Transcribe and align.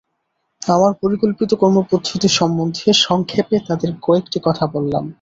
আমার 0.61 0.91
পরিকল্পিত 1.01 1.51
কর্মপদ্ধতি 1.53 2.29
সম্বন্ধে 2.29 2.87
সংক্ষেপে 3.01 3.57
তাদের 3.67 3.89
কয়েকটি 4.01 4.37
কথা 4.43 4.65
বললাম। 4.67 5.05